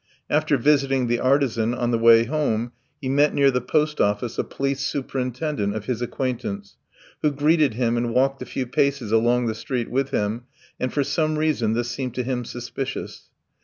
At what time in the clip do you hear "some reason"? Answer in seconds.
11.03-11.73